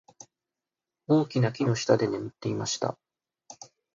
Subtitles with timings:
[1.05, 2.97] 大きな木の下で眠っていました。